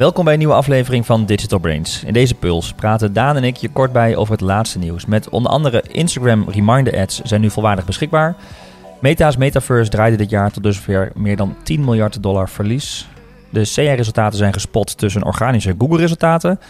[0.00, 2.04] Welkom bij een nieuwe aflevering van Digital Brains.
[2.04, 5.06] In deze puls praten Daan en ik je kort bij over het laatste nieuws.
[5.06, 8.36] Met onder andere Instagram reminder ads zijn nu volwaardig beschikbaar.
[9.00, 13.08] Meta's Metaverse draaide dit jaar tot dusver meer dan 10 miljard dollar verlies.
[13.50, 16.60] De CR-resultaten zijn gespot tussen organische Google-resultaten.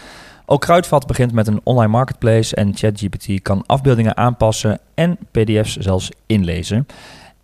[0.45, 6.09] Ook Kruidvat begint met een online marketplace en ChatGPT kan afbeeldingen aanpassen en PDF's zelfs
[6.25, 6.77] inlezen.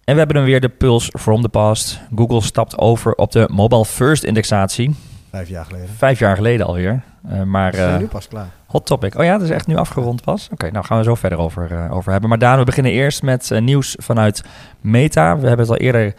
[0.04, 2.00] En we hebben dan weer de puls from the past.
[2.16, 4.96] Google stapt over op de mobile first indexatie.
[5.32, 5.90] Vijf jaar geleden.
[5.98, 7.02] Vijf jaar geleden alweer.
[7.32, 8.48] Uh, maar We zijn uh, nu pas klaar.
[8.66, 9.18] hot topic.
[9.18, 10.48] Oh ja, dat is echt nu afgerond pas.
[10.52, 12.30] Oké, nou gaan we zo verder over, uh, over hebben.
[12.30, 14.44] Maar Daan, we beginnen eerst met nieuws vanuit
[14.82, 15.38] Meta.
[15.38, 16.14] We hebben het al eerder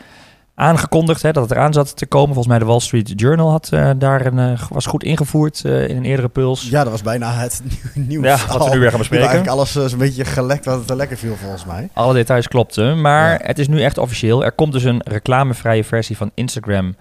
[0.59, 2.27] aangekondigd hè, dat het eraan zat te komen.
[2.27, 5.89] Volgens mij de Wall Street Journal had uh, daar een, uh, was goed ingevoerd uh,
[5.89, 6.69] in een eerdere puls.
[6.69, 7.63] Ja, dat was bijna het
[7.95, 8.25] nieuws.
[8.25, 9.27] Ja, wat we nu weer gaan bespreken.
[9.29, 11.89] Eigenlijk alles een beetje gelekt wat het er lekker viel volgens mij.
[11.93, 13.47] Alle details klopten, maar ja.
[13.47, 14.45] het is nu echt officieel.
[14.45, 16.95] Er komt dus een reclamevrije versie van Instagram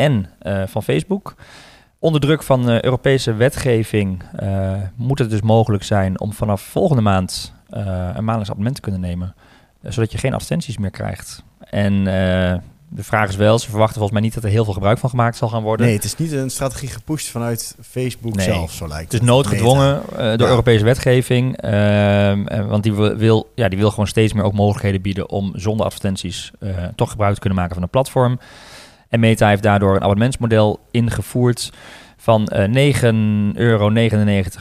[0.00, 1.34] en uh, van Facebook.
[1.98, 7.02] Onder druk van uh, Europese wetgeving uh, moet het dus mogelijk zijn om vanaf volgende
[7.02, 9.34] maand een maandelijks abonnement te kunnen nemen.
[9.82, 11.42] zodat je geen advertenties meer krijgt.
[11.60, 12.06] En
[12.92, 15.10] de vraag is wel, ze verwachten volgens mij niet dat er heel veel gebruik van
[15.10, 15.86] gemaakt zal gaan worden.
[15.86, 18.44] Nee, het is niet een strategie gepusht vanuit Facebook nee.
[18.44, 19.12] zelf, zo lijkt het.
[19.12, 20.48] Het is noodgedwongen uh, door ja.
[20.48, 21.64] Europese wetgeving.
[21.64, 25.86] Uh, want die wil, ja, die wil gewoon steeds meer ook mogelijkheden bieden om zonder
[25.86, 28.38] advertenties uh, toch gebruik te kunnen maken van een platform.
[29.10, 31.72] En Meta heeft daardoor een abonnementsmodel ingevoerd
[32.16, 33.02] van uh, 9,99
[33.54, 33.90] euro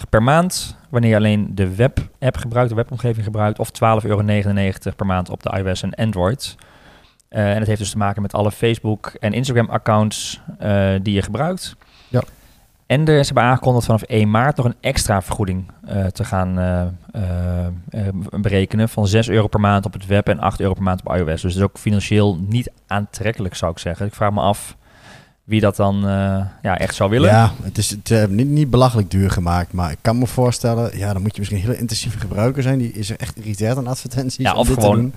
[0.09, 0.77] per maand.
[0.89, 3.59] Wanneer je alleen de web-app gebruikt, de webomgeving gebruikt.
[3.59, 3.69] Of
[4.03, 4.23] 12,99 euro
[4.95, 6.55] per maand op de iOS en Android.
[7.29, 11.13] Uh, en het heeft dus te maken met alle Facebook en Instagram accounts uh, die
[11.13, 11.75] je gebruikt.
[12.89, 16.53] En er, ze hebben aangekondigd vanaf 1 maart nog een extra vergoeding uh, te gaan
[18.41, 21.15] berekenen van 6 euro per maand op het web en 8 euro per maand op
[21.15, 21.25] iOS.
[21.25, 24.05] Dus het is ook financieel niet aantrekkelijk, zou ik zeggen.
[24.05, 24.75] Ik vraag me af
[25.43, 26.01] wie dat dan
[26.61, 27.29] ja, echt zou willen.
[27.29, 31.13] Ja, het is het, niet, niet belachelijk duur gemaakt, maar ik kan me voorstellen, ja,
[31.13, 32.79] dan moet je misschien een hele intensieve gebruiker zijn.
[32.79, 34.45] Die is er echt irriteerd aan advertenties.
[34.45, 35.13] Ja, of gewoon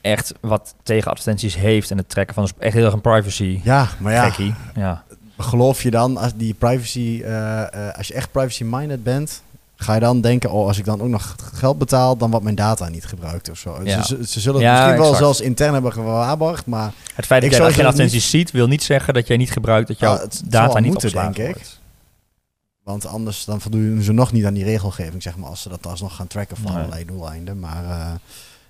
[0.00, 3.60] echt wat tegen advertenties heeft en het trekken van echt heel erg een privacy.
[3.62, 4.24] Ja, maar ja.
[4.24, 4.54] Gekkie.
[4.74, 5.04] ja.
[5.38, 7.66] Geloof je dan als die privacy, uh, uh,
[7.96, 9.42] als je echt privacy minded bent,
[9.76, 12.56] ga je dan denken, oh, als ik dan ook nog geld betaal, dan wordt mijn
[12.56, 13.80] data niet gebruikt of zo.
[13.84, 14.02] Ja.
[14.02, 17.50] Ze, ze, zullen het ja, misschien wel zelfs intern hebben gewaarborgd, maar het feit dat
[17.50, 18.22] jij geen niet...
[18.22, 21.12] ziet, wil niet zeggen dat jij niet gebruikt dat jouw ah, het data niet moeten,
[21.12, 21.54] denk ik.
[21.54, 21.80] wordt.
[22.86, 25.86] Want anders dan voldoen ze nog niet aan die regelgeving, zeg maar, als ze dat
[25.86, 26.72] alsnog gaan tracken Nee.
[26.72, 27.58] allerlei doeleinden.
[27.58, 28.10] Maar uh,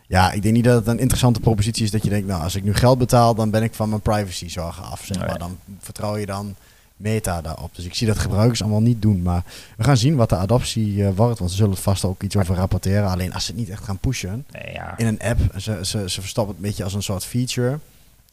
[0.06, 2.55] ja, ik denk niet dat het een interessante propositie is dat je denkt, nou, als
[2.55, 5.05] ik nu geld betaal, dan ben ik van mijn privacy zorgen af.
[5.05, 5.27] Zeg Nee.
[5.27, 5.39] maar.
[5.39, 6.55] Dan vertrouw je dan
[6.97, 7.75] meta daarop.
[7.75, 9.22] Dus ik zie dat gebruikers allemaal niet doen.
[9.22, 9.43] Maar
[9.77, 12.37] we gaan zien wat de adoptie uh, wordt, want ze zullen het vast ook iets
[12.37, 13.09] over rapporteren.
[13.09, 14.99] Alleen als ze het niet echt gaan pushen Nee, ja.
[14.99, 17.78] in een app, ze, ze, ze verstoppen het een beetje als een soort feature.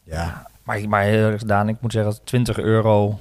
[0.04, 3.20] Ja, Ja, maar, maar heel erg Daan, ik moet zeggen, 20 euro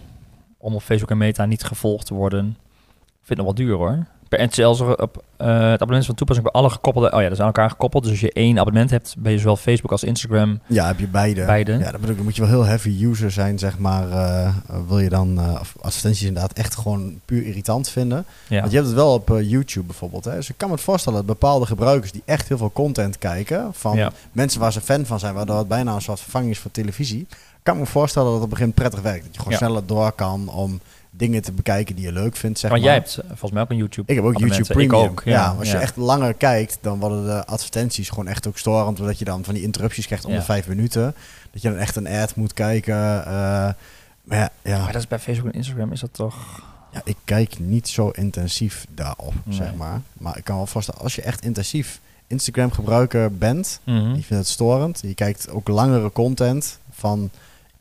[0.58, 3.76] om op Facebook en Meta niet gevolgd te worden, ik vind het nog wel duur
[3.76, 4.06] hoor.
[4.38, 7.40] Per zelfs op uh, het abonnement van toepassing bij alle gekoppelde, oh ja, dat is
[7.40, 8.02] aan elkaar gekoppeld.
[8.02, 10.60] Dus als je één abonnement hebt, ben je zowel Facebook als Instagram.
[10.66, 11.44] ja heb je beide.
[11.44, 11.72] Beide.
[11.72, 14.08] Ja, dat bedoel ik, dan moet je wel heel heavy user zijn, zeg maar.
[14.08, 14.54] Uh,
[14.88, 18.24] wil je dan uh, advertenties inderdaad echt gewoon puur irritant vinden?
[18.48, 18.58] Ja.
[18.60, 20.24] Want je hebt het wel op YouTube bijvoorbeeld.
[20.24, 20.34] Hè?
[20.34, 23.68] Dus ik kan me het voorstellen dat bepaalde gebruikers die echt heel veel content kijken,
[23.72, 24.12] van Ja.
[24.32, 27.26] mensen waar ze fan van zijn, waardoor het bijna een soort vervanging is voor televisie,
[27.62, 29.24] kan me voorstellen dat het op het begin prettig werkt.
[29.24, 29.58] Dat je gewoon Ja.
[29.66, 30.80] sneller door kan om
[31.16, 32.90] dingen te bekijken die je leuk vindt, zeg Want maar.
[32.92, 34.10] jij hebt eh, volgens mij ook een YouTube.
[34.10, 34.64] Ik heb ook YouTube.
[34.72, 34.90] Premium.
[35.04, 35.54] Ik ook, ja, ja.
[35.58, 39.00] als je echt langer kijkt, dan worden de advertenties gewoon echt ook storend.
[39.00, 41.14] Omdat je dan van die interrupties krijgt om de vijf minuten.
[41.50, 42.94] Dat je dan echt een ad moet kijken.
[42.94, 46.62] Uh, maar ja, ja, Maar dat is bij Facebook en Instagram is dat toch...
[46.92, 49.56] ja, ik kijk niet zo intensief daarop, Nee.
[49.56, 50.00] zeg maar.
[50.12, 53.98] Maar ik kan wel voorstellen, als je echt intensief Instagram gebruiker bent, Mhm.
[54.08, 55.00] je vindt het storend.
[55.02, 57.30] Je kijkt ook langere content van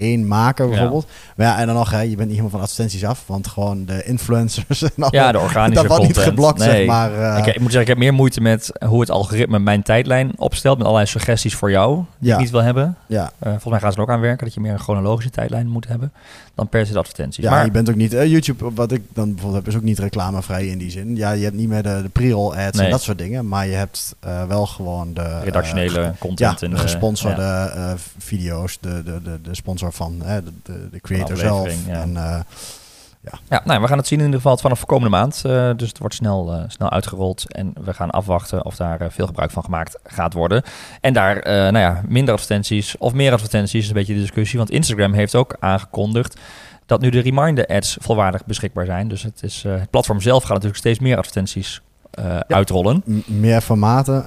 [0.01, 1.07] één maker bijvoorbeeld.
[1.35, 3.85] Maar ja, en dan nog, hè, je bent niet helemaal van advertenties af, want gewoon
[3.85, 6.33] de influencers en al, Ja, de organische dat wordt niet content.
[6.35, 6.69] geblokt, Nee.
[6.69, 7.13] zeg maar.
[7.13, 10.31] eh, ik, ik moet zeggen, ik heb meer moeite met hoe het algoritme mijn tijdlijn
[10.37, 10.77] opstelt.
[10.77, 12.33] Met allerlei suggesties voor jou die Ja.
[12.35, 12.95] ik niet wil hebben.
[13.07, 15.29] ja, Uh, volgens mij gaan ze er ook aan werken dat je meer een chronologische
[15.31, 16.11] tijdlijn moet hebben.
[16.55, 17.43] Dan per se de advertenties.
[17.43, 18.13] Ja, maar je bent ook niet...
[18.13, 21.15] eh, YouTube, wat ik dan bijvoorbeeld heb, is ook niet reclamevrij in die zin.
[21.15, 22.85] Ja, je hebt niet meer de, de pre-roll ads Nee.
[22.85, 23.47] en dat soort dingen.
[23.47, 25.21] Maar je hebt eh, wel gewoon de...
[25.21, 26.61] eh, redactionele ja, content.
[26.61, 27.69] en de de- gesponsorde ja.
[27.69, 28.77] eh, video's.
[28.81, 31.59] De, de, de, de sponsor van eh, de, de, de creator zelf.
[31.59, 32.01] aflevering, ja.
[32.01, 32.39] En, eh,
[33.49, 35.43] Ja, nou, we gaan het zien in ieder geval vanaf komende maand.
[35.45, 37.53] Uh, dus het wordt snel, uh, snel uitgerold.
[37.53, 40.63] En we gaan afwachten of daar uh, veel gebruik van gemaakt gaat worden.
[41.01, 44.57] En daar, nou ja, minder advertenties of meer advertenties is een beetje de discussie.
[44.57, 46.39] Want Instagram heeft ook aangekondigd
[46.85, 49.07] dat nu de reminder ads volwaardig beschikbaar zijn.
[49.07, 53.03] Dus het, is, het platform zelf gaat natuurlijk steeds meer advertenties eh, uitrollen.
[53.25, 54.25] Meer formaten.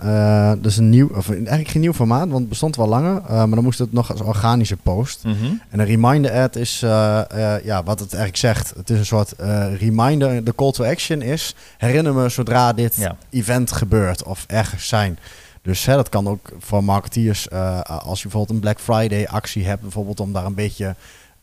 [0.63, 3.23] Is een nieuw, of eigenlijk geen nieuw formaat, want het bestond wel langer.
[3.23, 5.25] eh, maar dan moest het nog als organische post.
[5.25, 5.35] Mhm.
[5.69, 8.73] En een reminder ad is, ja, wat het eigenlijk zegt.
[8.77, 9.35] Het is een soort
[9.79, 10.45] reminder.
[10.45, 13.17] De call to action is, herinner me zodra dit Ja.
[13.31, 15.19] event gebeurt of ergens zijn.
[15.63, 17.51] Dus hè, dat kan ook voor marketeers,
[17.87, 20.95] als je bijvoorbeeld een Black Friday actie hebt, bijvoorbeeld om daar een beetje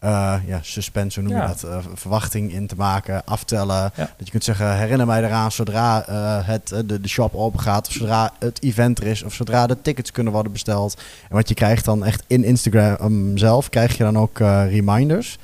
[0.01, 1.49] eh, ja, suspense, hoe noem je Ja.
[1.49, 3.75] dat, eh, verwachting in te maken, aftellen.
[3.75, 3.91] Ja.
[3.95, 7.87] Dat je kunt zeggen, herinner mij eraan zodra eh, het, de, de shop open gaat,
[7.87, 11.01] of zodra het event er is, of zodra de tickets kunnen worden besteld.
[11.29, 14.37] En wat je krijgt dan echt in Instagram zelf, krijg je dan ook
[14.69, 15.37] reminders.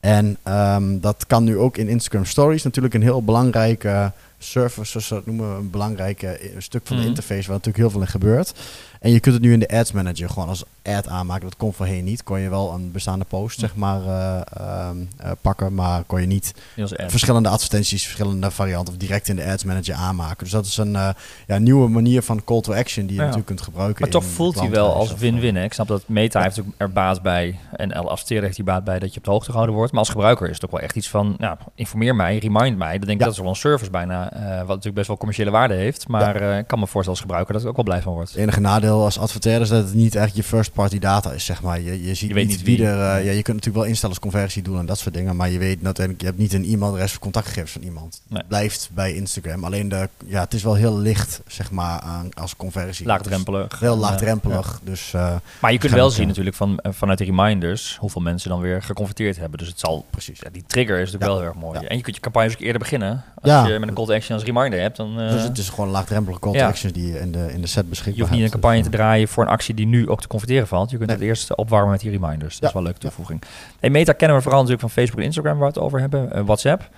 [0.00, 5.08] En ehm, dat kan nu ook in Instagram Stories natuurlijk een heel belangrijke service, zoals
[5.08, 7.10] we dat noemen, een belangrijk stuk van de Mhm.
[7.10, 8.52] interface waar natuurlijk heel veel in gebeurt.
[9.02, 11.42] En je kunt het nu in de Ads Manager gewoon als ad aanmaken.
[11.44, 12.22] Dat kon voorheen niet.
[12.22, 16.26] Kon je wel een bestaande post zeg maar eh, ehm, eh, pakken, maar kon je
[16.26, 16.54] niet
[16.96, 20.36] verschillende advertenties, verschillende varianten of direct in de Ads Manager aanmaken.
[20.38, 21.08] Dus dat is een eh,
[21.46, 23.26] ja, nieuwe manier van call to action die je Ja.
[23.26, 24.00] natuurlijk kunt gebruiken.
[24.00, 25.56] Maar toch voelt hij wel als win-win.
[25.56, 26.44] Ik snap dat Meta Ja.
[26.44, 29.30] heeft er baat bij en El adverteerder heeft hij baat bij dat je op de
[29.30, 29.90] hoogte gehouden wordt.
[29.92, 32.98] Maar als gebruiker is het ook wel echt iets van, nou, informeer mij, remind mij.
[32.98, 34.28] Dan denk ik dat is wel een service bijna,
[34.58, 36.08] wat natuurlijk best wel commerciële waarde heeft.
[36.08, 38.28] Maar ik kan me voorstellen als gebruiker dat ik ook wel blij van word.
[38.28, 41.44] Het enige nadeel als adverteerder is dat het niet echt je first party data is,
[41.44, 41.80] zeg maar.
[41.80, 42.86] Je, je ziet Je weet niet wie wie.
[42.86, 43.16] er...
[43.18, 45.50] eh, ja, je kunt natuurlijk wel instellen als conversie doen en dat soort dingen, maar
[45.50, 48.20] je weet uiteindelijk, je hebt niet een e-mailadres of contactgegevens van iemand.
[48.28, 48.42] Nee.
[48.48, 49.64] Blijft bij Instagram.
[49.64, 53.06] Alleen de, ja, het is wel heel licht, zeg maar, aan, als conversie.
[53.06, 53.68] Laagdrempelig.
[53.68, 54.80] Dus heel laagdrempelig.
[54.84, 58.22] Dus eh, Maar je kunt wel we zien natuurlijk van, eh, vanuit de reminders hoeveel
[58.22, 59.58] mensen dan weer geconverteerd hebben.
[59.58, 60.40] Dus het zal, precies.
[60.42, 61.78] ja, die trigger is natuurlijk wel heel erg mooi.
[61.86, 63.10] En je kunt je campagnes ook eerder beginnen.
[63.10, 63.66] Als Ja.
[63.66, 66.40] je met een call to action als reminder hebt, dan dus het is gewoon laagdrempelige
[66.40, 68.50] call to actions die je in de, in de set beschikbaar je hoeft niet een
[68.50, 68.81] hebt.
[68.82, 70.90] Te draaien voor een actie die nu ook te converteren valt.
[70.90, 71.18] Je kunt Nee.
[71.18, 72.52] het eerst opwarmen met die reminders.
[72.52, 72.66] Dat Ja.
[72.66, 73.42] is wel een leuke toevoeging.
[73.80, 76.32] Hey, Meta kennen we vooral natuurlijk van Facebook en Instagram waar we het over hebben.
[76.32, 76.88] eh, WhatsApp.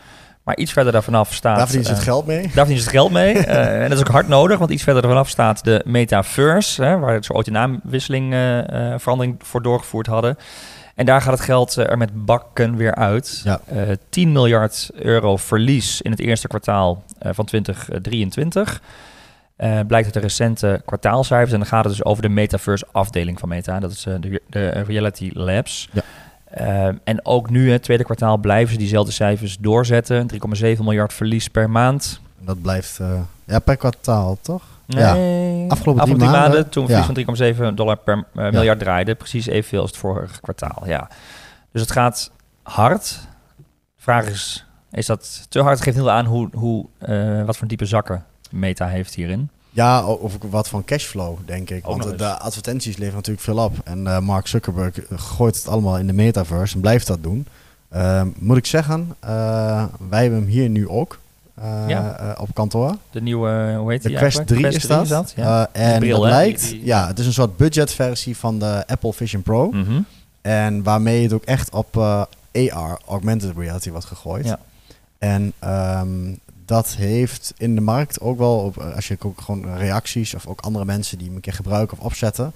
[0.43, 1.57] Maar iets verder daar vanaf staat...
[1.57, 2.41] Daar verdienen ze het eh, geld mee.
[2.43, 3.33] Daar verdienen ze het geld mee.
[3.39, 6.99] Eh, en dat is ook hard nodig, want iets verder vanaf staat de Metaverse, hè,
[6.99, 10.39] waar ze ooit de naamwisseling eh, eh, verandering voor doorgevoerd hadden.
[10.95, 13.41] En daar gaat het geld eh, er met bakken weer uit.
[13.45, 13.61] Ja.
[13.67, 13.79] Eh,
[14.09, 18.81] 10 miljard euro verlies in het eerste kwartaal eh, van 2023.
[19.56, 21.53] Eh, blijkt uit de recente kwartaalcijfers.
[21.53, 23.81] En dan gaat het dus over de Metaverse afdeling van Meta.
[23.81, 25.89] Dat is eh, de, de Reality Labs.
[25.93, 26.03] Ja.
[26.45, 30.27] Eh, en ook nu, het tweede kwartaal, blijven ze diezelfde cijfers doorzetten.
[30.33, 30.39] 3,7
[30.79, 32.21] miljard verlies per maand.
[32.41, 33.01] Dat blijft
[33.45, 34.62] ja, per kwartaal, toch?
[34.87, 35.71] Nee.
[35.71, 36.69] Afgelopen drie maanden.
[36.69, 37.03] toen Ja.
[37.05, 39.15] verlies van 3,7 dollar per miljard draaide.
[39.15, 41.09] Precies evenveel als het vorige kwartaal, ja.
[41.73, 42.31] Dus het gaat
[42.62, 43.21] hard.
[43.56, 43.62] De
[44.03, 45.75] vraag is, is dat te hard?
[45.75, 46.87] Het geeft heel aan hoe, hoe,
[47.47, 48.25] wat voor type zakken
[48.59, 49.49] Meta heeft hierin.
[49.71, 51.89] Ja, of wat van cashflow, denk ik.
[51.89, 53.73] Ook Want de advertenties leveren natuurlijk veel op.
[53.85, 57.47] En eh, Mark Zuckerberg gooit het allemaal in de metaverse en blijft dat doen.
[57.91, 61.19] Ehm, moet ik zeggen, eh, wij hebben hem hier nu ook
[61.55, 62.37] eh, Ja.
[62.41, 62.97] op kantoor.
[63.11, 64.67] De nieuwe, hoe heet De die Quest eigenlijk?
[64.73, 65.33] 3 is dat.
[65.37, 65.69] ja.
[65.73, 69.12] Eh, en bril, lijkt, Die- die- ja, het is een soort budgetversie van de Apple
[69.12, 69.71] Vision Pro.
[69.71, 70.01] Mhm.
[70.43, 72.23] En waarmee het ook echt op eh,
[72.73, 74.45] AR, augmented reality, wordt gegooid.
[74.47, 74.59] Ja.
[75.19, 76.09] En ehm,
[76.67, 80.47] dat heeft in de markt ook wel, op, eh, als je ook gewoon reacties of
[80.47, 82.53] ook andere mensen die hem een keer gebruiken of opzetten.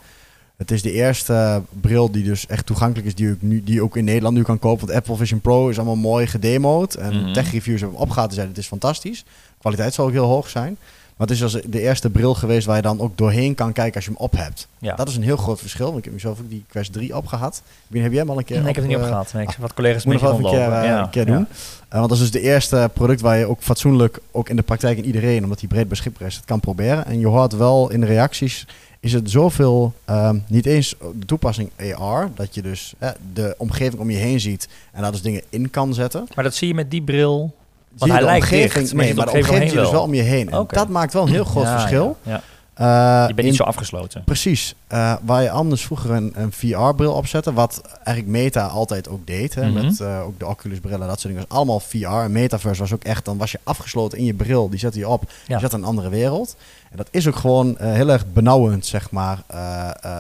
[0.57, 3.97] Het is de eerste bril die dus echt toegankelijk is, die, ook nu, die ook
[3.97, 4.87] in Nederland nu kan kopen.
[4.87, 6.95] Want Apple Vision Pro is allemaal mooi gedemoed.
[6.95, 7.33] En Mhm.
[7.33, 9.25] tech reviews hebben opgehaald en zeiden het is fantastisch.
[9.59, 10.77] kwaliteit zal ook heel hoog zijn.
[11.19, 13.95] Maar het is als de eerste bril geweest waar je dan ook doorheen kan kijken
[13.95, 14.69] als je hem op hebt.
[14.79, 14.95] Ja.
[14.95, 15.87] Dat is een heel groot verschil.
[15.87, 17.63] Want ik heb mezelf ook die Quest 3 opgehad.
[17.91, 19.33] Ik Heb jij hem al een keer Nee, ik heb het niet op, eh, opgehaald.
[19.33, 20.81] Nee, ik heb wat collega's moet nog een keer, rondlopen.
[20.81, 21.35] eh, Ja, een keer ja.
[21.37, 21.47] doen.
[21.89, 24.63] Eh, want dat is dus de eerste product waar je ook fatsoenlijk, ook in de
[24.63, 27.07] praktijk en iedereen, omdat die breed beschikbaar is, het kan proberen.
[27.07, 28.67] En je hoort wel in de reacties,
[29.01, 34.01] is het zoveel, ehm, niet eens de toepassing AR, dat je dus eh, de omgeving
[34.01, 36.27] om je heen ziet en daar dus dingen in kan zetten.
[36.35, 37.55] Maar dat zie je met die bril.
[37.99, 40.51] Hij lijkt omgeving, dicht, maar nee, de omgeving je dus wel om je heen.
[40.51, 42.17] En dat maakt wel een heel groot verschil.
[42.23, 42.41] Ja.
[42.75, 44.25] Eh, Je bent niet zo afgesloten.
[44.25, 44.75] Precies.
[44.87, 49.55] Eh, waar je anders vroeger een, een VR-bril opzette, wat eigenlijk Meta altijd ook deed,
[49.55, 49.85] hè, Mhm.
[49.85, 52.07] met eh, ook de Oculus-brillen, dat soort dingen, was allemaal VR.
[52.07, 55.09] En Metaverse was ook echt, dan was je afgesloten in je bril, die zette je
[55.09, 55.55] op, Ja.
[55.55, 56.57] je zat in een andere wereld.
[56.91, 59.39] En dat is ook gewoon heel erg benauwend, zeg maar.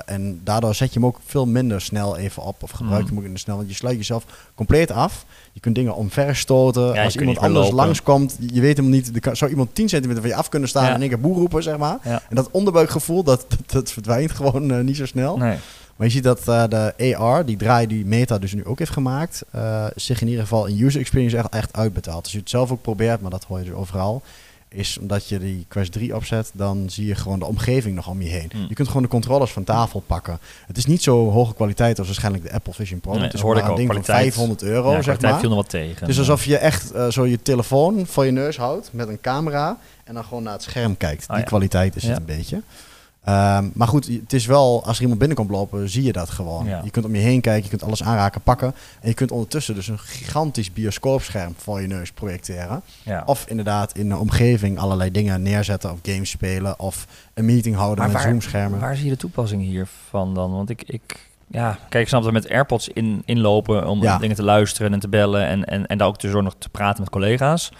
[0.06, 3.08] En daardoor zet je hem ook veel minder snel even op, of gebruik je Mhm.
[3.08, 5.25] hem ook minder snel, want je sluit jezelf compleet af.
[5.58, 6.98] Je kunt dingen omverstoten.
[6.98, 7.84] Als iemand anders lopen.
[7.84, 10.68] langskomt, je weet hem niet, er kan, zou iemand 10 centimeter van je af kunnen
[10.68, 10.94] staan Ja.
[10.94, 11.98] en één keer boer roepen, zeg maar.
[12.04, 12.22] Ja.
[12.28, 15.36] En dat onderbuikgevoel, dat, dat, dat verdwijnt gewoon eh, niet zo snel.
[15.36, 15.56] Nee.
[15.96, 18.90] Maar je ziet dat eh, de AR, die draai die Meta dus nu ook heeft
[18.90, 22.22] gemaakt, eh, zich in ieder geval in user experience echt, echt uitbetaalt.
[22.22, 24.22] Als je het zelf ook probeert, maar dat hoor je dus overal,
[24.68, 28.22] is omdat je die Quest 3 opzet, dan zie je gewoon de omgeving nog om
[28.22, 28.50] je heen.
[28.52, 28.66] Hmm.
[28.68, 30.38] Je kunt gewoon de controllers van tafel pakken.
[30.66, 33.12] Het is niet zo hoge kwaliteit als waarschijnlijk de Apple Vision Pro.
[33.12, 33.88] Nee, het is hoorde maar ik een ook.
[33.88, 34.34] ding van Kwaliteit.
[34.34, 35.38] 500 euro, ja, zeg maar.
[35.38, 35.98] viel nog wat tegen.
[36.00, 39.20] Het is alsof je echt eh, zo je telefoon voor je neus houdt met een
[39.20, 41.22] camera en dan gewoon naar het scherm kijkt.
[41.22, 41.42] Ah, Die ja.
[41.44, 42.62] kwaliteit is het een beetje.
[43.28, 46.66] Ehm, maar goed, het is wel, als er iemand binnenkomt lopen, zie je dat gewoon.
[46.66, 46.80] Ja.
[46.85, 48.75] Je kunt om je heen kijken, je kunt alles aanraken, pakken.
[49.00, 52.82] En je kunt ondertussen dus een gigantisch bioscoopscherm voor je neus projecteren.
[53.02, 53.23] Ja.
[53.26, 56.78] Of inderdaad in de omgeving allerlei dingen neerzetten of games spelen.
[56.80, 58.80] Of een meeting houden Maar met waar- zoomschermen.
[58.80, 60.50] Waar zie je de toepassing hiervan dan?
[60.52, 64.18] Want ik, ik ja, kijk, ik snap dat met AirPods in, inlopen om Ja.
[64.18, 66.68] dingen te luisteren en te bellen en, en, en daar ook dus ook nog te
[66.68, 67.73] praten met collega's.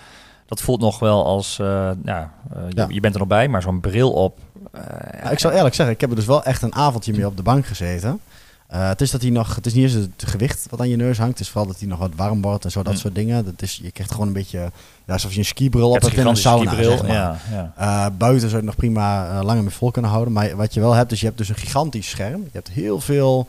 [0.49, 2.87] Dat voelt nog wel als, eh, ja, eh, je, Ja.
[2.89, 4.39] je bent er nog bij, maar zo'n bril op.
[4.73, 7.37] eh, ik zal eerlijk zeggen, ik heb er dus wel echt een avondje mee op
[7.37, 8.21] de bank gezeten.
[8.69, 11.17] Het is dat hij nog, het is niet eens het gewicht wat aan je neus
[11.19, 11.33] hangt.
[11.33, 12.99] Het is vooral dat hij nog wat warm wordt en zo, dat Hm.
[12.99, 13.45] soort dingen.
[13.45, 14.59] Dat is, je krijgt gewoon een beetje,
[15.07, 17.13] ja, alsof je een skibril op hebt in een sauna, skibril, zeg maar.
[17.13, 17.37] Ja,
[17.79, 18.11] ja.
[18.11, 20.33] Buiten zou je het nog prima langer mee vol kunnen houden.
[20.33, 22.41] Maar wat je wel hebt, is je hebt dus een gigantisch scherm.
[22.43, 23.49] Je hebt heel veel...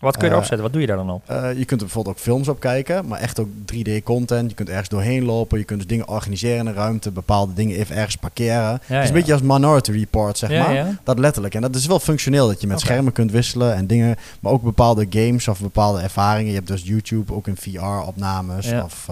[0.00, 0.62] Wat kun je Eh, erop zetten?
[0.62, 1.22] Wat doe je daar dan op?
[1.26, 4.50] eh, je kunt er bijvoorbeeld ook films op kijken, maar echt ook 3D-content.
[4.50, 5.58] Je kunt ergens doorheen lopen.
[5.58, 7.10] Je kunt dus dingen organiseren in de ruimte.
[7.10, 8.80] Bepaalde dingen even ergens parkeren.
[8.84, 10.98] het is een beetje als Minority Report, zeg maar.
[11.04, 11.54] Dat letterlijk.
[11.54, 14.16] En dat is wel functioneel dat je met schermen kunt wisselen en dingen.
[14.40, 16.48] Maar ook bepaalde games of bepaalde ervaringen.
[16.50, 18.68] Je hebt dus YouTube ook in VR-opnames.
[18.68, 18.84] Ja.
[18.84, 19.06] Of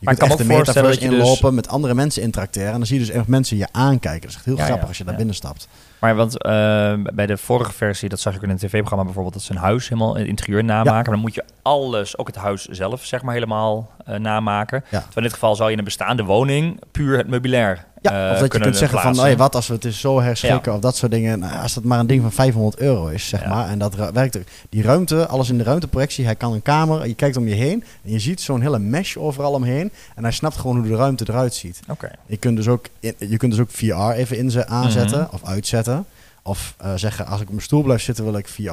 [0.00, 2.22] uh, je ik kunt kan echt de voorstellen dat je dus- inlopen, met andere mensen
[2.22, 2.72] interacteren.
[2.72, 4.20] En dan zie je dus echt mensen je aankijken.
[4.20, 5.18] Dat is echt heel Ja, grappig ja, als je daar ja.
[5.18, 5.68] binnen stapt.
[5.98, 9.34] Maar want eh, bij de vorige versie, dat zag ik ook in een tv-programma bijvoorbeeld,
[9.34, 10.94] dat ze een huis helemaal het interieur namaken.
[10.94, 14.84] Maar dan moet je alles, ook het huis zelf, zeg maar, helemaal eh, namaken.
[15.14, 18.38] In dit geval zou je in een bestaande woning puur het meubilair Ja, eh, of
[18.38, 20.96] dat je kunt zeggen van, hey, wat als we het eens zo herschikken of dat
[20.96, 21.38] soort dingen.
[21.38, 23.48] Nou, als dat maar een ding van 500 euro is, zeg Ja.
[23.48, 23.68] maar.
[23.68, 24.42] En dat werkt ook.
[24.68, 26.24] Die ruimte, alles in de ruimteprojectie.
[26.24, 27.84] Hij kan een kamer, je kijkt om je heen.
[28.04, 29.90] En je ziet zo'n hele mesh overal omheen.
[30.14, 31.80] En hij snapt gewoon hoe de ruimte eruit ziet.
[31.88, 32.10] Oké.
[32.26, 32.86] Je kunt dus ook,
[33.18, 35.34] je kunt dus ook VR even inze aanzetten Mhm.
[35.34, 36.04] of uitzetten.
[36.42, 38.70] Of eh, zeggen, als ik op mijn stoel blijf zitten, wil ik VR.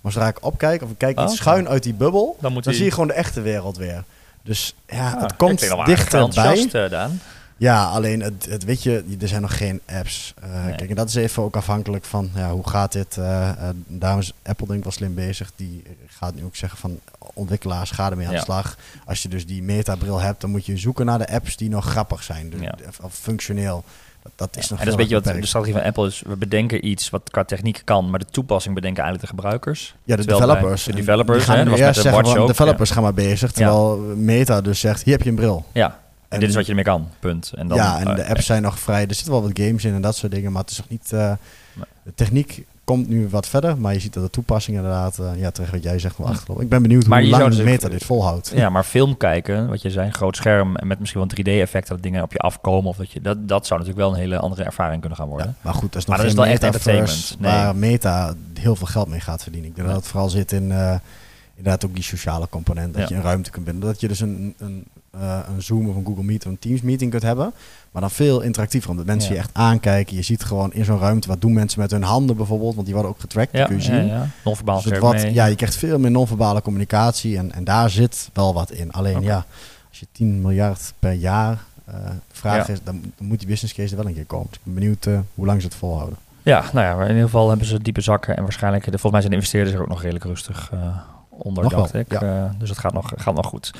[0.00, 1.36] Maar zodra ik opkijk of ik kijk iets Oké.
[1.42, 4.04] schuin uit die bubbel, Dan zie je gewoon de echte wereld weer.
[4.42, 6.88] Dus ja, Ah, het komt dichterbij.
[6.88, 7.20] Daan.
[7.56, 10.34] Ja, alleen het, het weet je, er zijn nog geen apps.
[10.42, 10.74] Eh, Nee.
[10.74, 13.16] Kijk, en dat is even ook afhankelijk van ja, hoe gaat dit.
[13.18, 13.56] eh eh,
[13.86, 15.50] daarom is Apple denk ik wel slim bezig.
[15.56, 16.98] Die gaat nu ook zeggen van
[17.34, 18.38] ontwikkelaars, ga ermee aan Ja.
[18.38, 18.76] de slag.
[19.06, 21.84] Als je dus die metabril hebt, dan moet je zoeken naar de apps die nog
[21.84, 22.50] grappig zijn.
[22.50, 22.74] Dus, Ja.
[23.02, 23.84] of, functioneel.
[24.22, 26.22] Dat, dat is nog en dat is een beetje wat de strategie van Apple is.
[26.26, 29.94] We bedenken iets wat qua techniek kan, maar de toepassing bedenken eigenlijk de gebruikers.
[30.04, 30.84] Ja, de developers.
[30.84, 33.52] De En developers, die gaan hè, was met de zeggen ook, developers gaan maar bezig.
[33.52, 35.64] Terwijl Meta dus zegt, hier heb je een bril.
[35.72, 36.00] Ja,
[36.34, 37.52] en, dit is wat je ermee kan, punt.
[37.56, 39.06] En dan, ja, en eh, de apps zijn nog vrij.
[39.06, 41.12] Er zitten wel wat games in en dat soort dingen, maar het is nog niet...
[41.12, 41.32] eh,
[42.02, 45.50] de techniek komt nu wat verder, maar je ziet dat de toepassing inderdaad, eh, ja,
[45.50, 46.64] terecht wat jij zegt, wel achterlopen.
[46.64, 48.52] Ik ben benieuwd Maar hoe je zou lang dus Meta ook- dit volhoudt.
[48.54, 51.88] Ja, maar film kijken, wat je zei, groot scherm en met misschien wel een 3D-effect
[51.88, 52.88] dat dingen op je afkomen.
[52.90, 55.46] Of dat, je, dat, dat zou natuurlijk wel een hele andere ervaring kunnen gaan worden.
[55.46, 57.36] Ja, maar goed, dat is Maar nog dat geen is wel echt entertainment.
[57.38, 57.50] Nee.
[57.52, 59.70] waar Meta heel veel geld mee gaat verdienen.
[59.70, 59.94] Ik denk Ja.
[59.94, 60.94] dat het vooral zit in eh,
[61.54, 62.92] inderdaad ook die sociale component.
[62.94, 63.08] Dat Ja.
[63.08, 63.88] je een ruimte kunt binden.
[63.88, 64.84] Dat je dus een, een,
[65.20, 67.52] eh, een Zoom of een Google Meet of een Teams meeting kunt hebben.
[67.92, 68.90] Maar dan veel interactiever.
[68.90, 69.34] Omdat mensen Ja.
[69.36, 70.16] je echt aankijken.
[70.16, 72.74] Je ziet gewoon in zo'n ruimte, wat doen mensen met hun handen bijvoorbeeld.
[72.74, 74.06] Want die worden ook getracked, die Ja, kun je zien.
[74.06, 74.26] ja.
[74.44, 75.32] Non-verbaal Dus wat, mee.
[75.32, 78.92] ja, je krijgt veel meer non-verbale communicatie en, en daar zit wel wat in.
[78.92, 79.44] Alleen ja,
[79.88, 81.94] als je 10 miljard per jaar eh
[82.32, 82.72] vraag Ja.
[82.72, 84.46] is, dan, dan moet die business case er wel een keer komen.
[84.48, 86.18] Dus ik ben benieuwd eh, hoe lang ze het volhouden.
[86.42, 89.20] Ja, nou ja, maar in ieder geval hebben ze diepe zakken en waarschijnlijk, volgens mij
[89.20, 90.70] zijn de investeerders er ook nog redelijk rustig
[91.38, 92.12] onder, Nog dacht wel, ik.
[92.12, 92.20] ja.
[92.20, 93.70] Eh, dus dat gaat nog, gaat nog goed.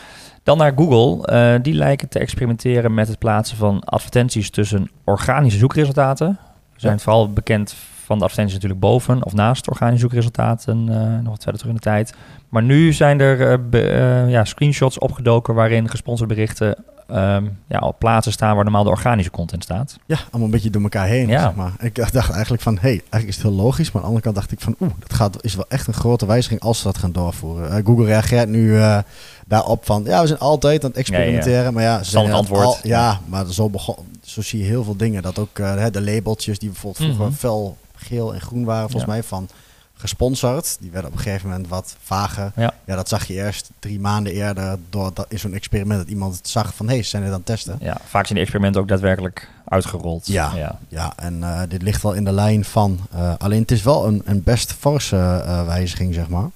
[0.42, 1.26] Dan naar Google.
[1.26, 6.38] Eh, die lijken te experimenteren met het plaatsen van advertenties tussen organische zoekresultaten.
[6.74, 6.98] We zijn Ja.
[6.98, 11.60] vooral bekend van de advertenties natuurlijk boven of naast organische zoekresultaten, eh, nog wat verder
[11.60, 12.14] terug in de tijd.
[12.48, 18.32] Maar nu zijn er be- ja, screenshots opgedoken waarin gesponsorde berichten ehm, ja, op plaatsen
[18.32, 19.96] staan waar normaal de organische content staat.
[20.06, 21.28] Ja, allemaal een beetje door elkaar heen.
[21.28, 21.42] Ja.
[21.42, 21.72] Zeg maar.
[21.80, 23.92] Ik dacht eigenlijk van, hé, hey, eigenlijk is het heel logisch.
[23.92, 25.94] Maar aan de andere kant dacht ik van, oeh, dat gaat, is wel echt een
[25.94, 27.70] grote wijziging als ze dat gaan doorvoeren.
[27.70, 28.98] Eh, Google reageert nu eh,
[29.46, 31.74] daarop van, ja, we zijn altijd aan het experimenteren.
[31.74, 32.64] Maar ja, ze zijn antwoord.
[32.64, 35.22] Al, ja, maar zo, begon, zo zie je heel veel dingen.
[35.22, 37.34] Dat ook eh, hè, de labeltjes die bijvoorbeeld vroeger Mhm.
[37.34, 39.48] fel geel en groen waren, volgens mij, van
[39.94, 40.76] gesponsord.
[40.80, 42.52] Die werden op een gegeven moment wat vager.
[42.56, 42.74] Ja.
[42.84, 46.36] Ja, dat zag je eerst drie maanden eerder door dat in zo'n experiment dat iemand
[46.36, 47.76] het zag van, hé, hey, ze zijn dit aan het testen.
[47.80, 50.26] Ja, vaak zijn die experimenten ook daadwerkelijk uitgerold.
[50.26, 50.52] Ja.
[50.54, 50.78] ja.
[50.88, 52.98] Ja, en eh, dit ligt wel in de lijn van.
[53.12, 56.50] eh, alleen het is wel een, een best forse eh, wijziging, zeg maar.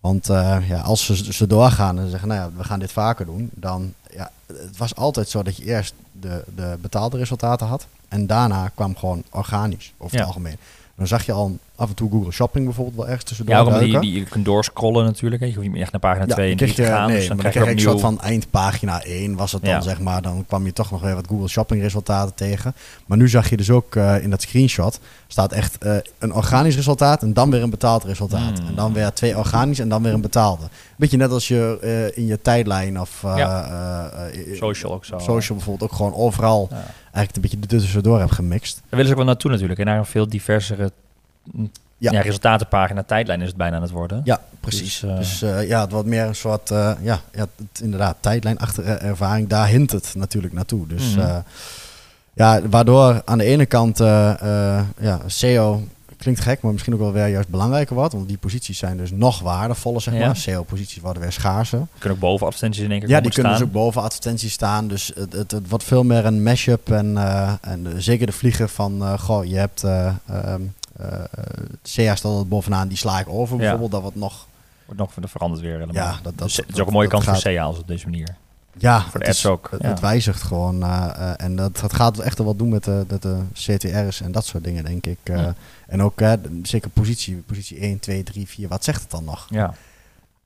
[0.00, 0.26] Want
[0.66, 3.94] ja, als ze, ze doorgaan en zeggen, nou ja, we gaan dit vaker doen, dan
[4.10, 7.86] ja, het was altijd zo dat je eerst de, de betaalde resultaten had.
[8.08, 10.18] En daarna kwam gewoon organisch over Ja.
[10.18, 10.56] het algemeen.
[10.96, 13.80] Dan zag je al af en toe Google Shopping bijvoorbeeld wel ergens tussendoor Ja, omdat
[13.80, 14.10] die, duiken.
[14.10, 15.40] die, je kunt doorscrollen natuurlijk.
[15.42, 15.46] Hè.
[15.48, 17.08] Je hoeft niet meer echt naar pagina 2 en dan 3 kreeg te je, gaan.
[17.08, 19.80] nee, dus dan krijg je je een soort van eindpagina 1 was het dan, Ja.
[19.80, 20.22] zeg maar.
[20.22, 22.74] Dan kwam je toch nog weer wat Google Shopping resultaten tegen.
[23.06, 26.76] Maar nu zag je dus ook eh, in dat screenshot, staat echt eh, een organisch
[26.76, 28.58] resultaat en dan weer een betaald resultaat.
[28.58, 28.68] Hmm.
[28.68, 30.64] En dan weer twee organisch en dan weer een betaalde.
[30.96, 34.30] Beetje net als je eh, in je tijdlijn of Ja.
[34.52, 35.18] Social ook zo.
[35.18, 36.68] social bijvoorbeeld ook gewoon overal
[37.12, 38.74] eigenlijk een beetje er tussendoor hebt gemixt.
[38.74, 39.78] Daar willen ze ook wel naartoe natuurlijk.
[39.80, 40.92] En naar een veel diversere
[41.98, 42.12] Ja.
[42.12, 42.20] ja.
[42.20, 44.20] resultatenpagina tijdlijn is het bijna aan het worden.
[44.24, 45.00] Ja, precies.
[45.00, 48.16] Dus, Dus, eh, eh, ja, het wordt meer een soort, eh, ja, ja het, inderdaad,
[48.20, 49.48] tijdlijn achter eh, ervaring.
[49.48, 50.86] Daar hint het natuurlijk naartoe.
[50.86, 51.20] Dus Mhm.
[51.26, 51.36] eh,
[52.34, 54.30] ja, waardoor aan de ene kant eh,
[54.78, 55.82] eh, ja, SEO
[56.16, 58.12] klinkt gek, maar misschien ook wel weer juist belangrijker wordt.
[58.12, 60.26] Want die posities zijn dus nog waardevoller, zeg Ja.
[60.26, 60.36] maar.
[60.36, 61.86] SEO-posities worden weer schaarser.
[61.98, 64.88] kunnen ook boven advertenties in één keer Ja, die kunnen dus ook boven advertenties staan.
[64.88, 66.90] Dus het, het, het wordt veel meer een mashup.
[66.90, 70.08] En, eh, en de- zeker de vlieger van, eh, goh, je hebt eh
[70.98, 71.44] ehm eh,
[71.82, 73.90] SEA staat er bovenaan, die sla ik over bijvoorbeeld.
[73.90, 74.46] Dat wordt nog,
[74.86, 75.94] Wordt nog veranderd weer helemaal.
[75.94, 78.04] ja, dat, dat, Dus het is ook een mooie kans voor CA als op deze
[78.04, 78.36] manier.
[78.78, 79.88] Ja, Voor de het is- ook, Het, ja.
[79.88, 80.82] het wijzigt gewoon.
[80.82, 84.20] eh, eh, en dat, dat gaat echt wel wat doen met de, de, de CTR's
[84.20, 85.18] en dat soort dingen, denk ik.
[85.22, 85.54] Eh, Ja.
[85.86, 86.32] En ook eh,
[86.62, 88.68] zeker positie, positie 1, 2, 3, 4.
[88.68, 89.46] Wat zegt het dan nog?
[89.50, 89.74] Ja.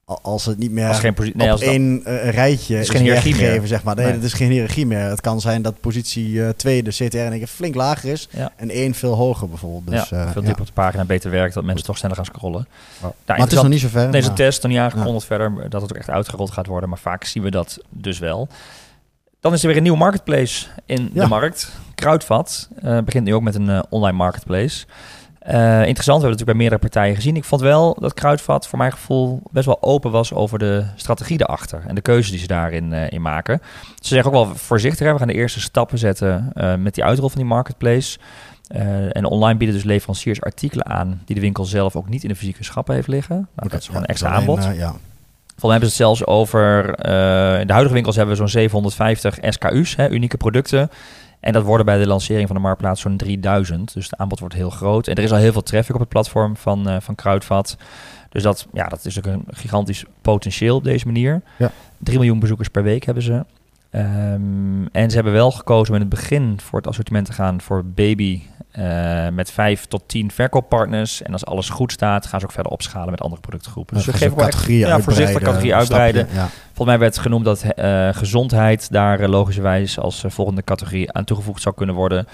[0.08, 2.80] Al- Als het niet meer Als geen posi- nee, op als één eh, rijtje is
[2.80, 3.66] is, geen hiërarchie meer.
[3.66, 3.94] zeg maar.
[3.94, 4.14] Nee, Nee.
[4.14, 5.00] het is geen hiërarchie meer.
[5.00, 8.28] Het kan zijn dat positie 2, de CTR, in één keer flink lager is.
[8.30, 8.52] Ja.
[8.56, 9.96] En één veel hoger bijvoorbeeld.
[9.96, 12.24] Dus, ja, eh, veel dieper op de pagina beter werkt, dat mensen toch sneller gaan
[12.24, 12.68] scrollen.
[13.00, 14.10] Maar Nou, het is nog niet zo ver.
[14.10, 16.88] Deze maar- test nog niet aangekondigd verder, dat het ook echt uitgerold gaat worden.
[16.88, 18.48] Maar vaak zien we dat dus wel.
[19.40, 21.22] Dan is er weer een nieuwe marketplace in Ja.
[21.22, 21.70] de markt.
[21.94, 24.86] Kruidvat eh, begint nu ook met een online marketplace.
[25.48, 27.36] Eh, interessant, we hebben het natuurlijk bij meerdere partijen gezien.
[27.36, 31.40] Ik vond wel dat Kruidvat voor mijn gevoel best wel open was over de strategie
[31.40, 31.82] erachter.
[31.86, 33.60] En de keuzes die ze daarin eh, in maken.
[34.00, 37.04] Ze zeggen ook wel voorzichtig, hè, we gaan de eerste stappen zetten eh, met die
[37.04, 38.18] uitrol van die marketplace.
[39.12, 42.36] En online bieden dus leveranciers artikelen aan die de winkel zelf ook niet in de
[42.36, 43.48] fysieke schappen heeft liggen.
[43.56, 44.64] Nou, dat is gewoon ja, een extra alleen, aanbod.
[44.64, 44.94] eh, ja.
[45.46, 46.88] Volgens mij hebben ze het zelfs over...
[47.60, 50.90] in de huidige winkels hebben we zo'n 750 SKU's, hè, unieke producten.
[51.40, 53.94] En dat worden bij de lancering van de Marktplaats zo'n 3000.
[53.94, 55.06] Dus het aanbod wordt heel groot.
[55.06, 57.76] En er is al heel veel traffic op het platform van, eh, van Kruidvat.
[58.28, 61.42] Dus dat, ja, dat is ook een gigantisch potentieel op deze manier.
[61.56, 61.70] Ja.
[61.98, 63.44] 3 miljoen bezoekers per week hebben ze.
[63.90, 67.60] Ehm, en ze hebben wel gekozen om in het begin voor het assortiment te gaan
[67.60, 71.22] voor baby eh, met 5 tot 10 verkooppartners.
[71.22, 73.96] En als alles goed staat, gaan ze ook verder opschalen met andere productgroepen.
[73.96, 76.26] Dus gaan geven wel echt categorieën ja, voorzichtig uitbreiden, categorie uitbreiden.
[76.32, 76.48] Ja.
[76.66, 81.24] Volgens mij werd genoemd dat eh, gezondheid daar uh, logischerwijs als uh, volgende categorie aan
[81.24, 82.26] toegevoegd zou kunnen worden.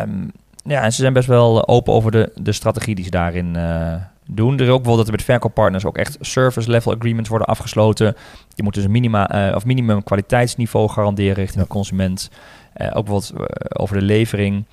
[0.00, 0.32] Um,
[0.64, 3.94] ja, en ze zijn best wel open over de, de strategie die ze daarin uh,
[4.26, 4.54] doen.
[4.54, 8.16] Er is ook bijvoorbeeld dat er met verkooppartners ook echt service level agreements worden afgesloten.
[8.54, 12.30] Die moeten dus een minima, uh, of minimum kwaliteitsniveau garanderen richting de consument.
[12.76, 13.32] Uh, ook bijvoorbeeld
[13.78, 14.64] over de levering.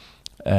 [0.48, 0.54] Um,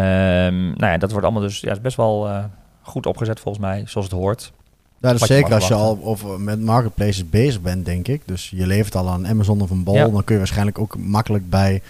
[0.67, 2.45] nou ja, dat wordt allemaal dus ja, best wel uh,
[2.83, 4.53] goed opgezet volgens mij, zoals het hoort.
[5.01, 8.23] Ja, dat is zeker als je al over, met marketplaces bezig bent, denk ik.
[8.25, 9.95] Dus je levert al aan Amazon of een Bol.
[9.95, 10.09] Ja.
[10.09, 11.83] Dan kun je waarschijnlijk ook makkelijk bij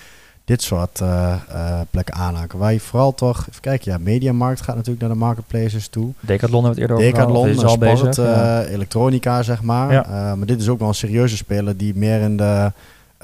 [0.44, 2.58] dit soort uh, uh, plekken aanhaken.
[2.58, 6.12] Waar je vooral toch, even kijken, ja, Mediamarkt gaat natuurlijk naar de marketplaces toe.
[6.20, 8.16] Decathlon hebben we het eerder over Decathlon, is al sport, bezig.
[8.16, 8.64] Ja.
[8.64, 9.92] elektronica, zeg maar.
[9.92, 10.34] Ja.
[10.34, 12.72] Maar dit is ook wel een serieuze speler die meer in de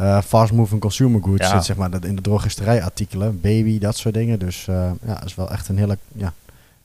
[0.01, 1.53] uh, fast-moving consumer goods Ja.
[1.53, 1.91] zit, zeg maar.
[2.05, 4.39] In de drogisterijartikelen, baby, dat soort dingen.
[4.39, 6.33] Dus ja, dat is wel echt een hele ja,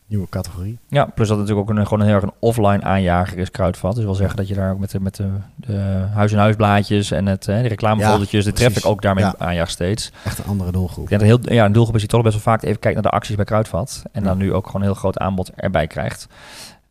[0.08, 0.78] nieuwe categorie.
[0.88, 3.52] Ja, plus dat het natuurlijk ook een, gewoon een heel erg een offline aanjager is,
[3.52, 3.96] Kruidvat.
[3.96, 7.46] Dus wil zeggen dat je daar ook met de, met de, de huis-en-huisblaadjes en het,
[7.46, 9.36] hè, de reclamefoldertjes, ja, de traffic ook daarmee ja.
[9.38, 10.12] aanjaagt steeds.
[10.26, 11.04] Echt een andere doelgroep.
[11.04, 13.02] Ik denk dat heel, ja, een doelgroep is die toch best wel vaak even kijkt
[13.02, 14.04] naar de acties bij Kruidvat.
[14.12, 14.28] En ja.
[14.28, 16.28] dan nu ook gewoon een heel groot aanbod erbij krijgt.